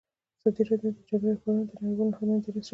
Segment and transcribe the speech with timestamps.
[0.39, 2.69] ازادي راډیو د د جګړې راپورونه د نړیوالو نهادونو دریځ شریک کړی.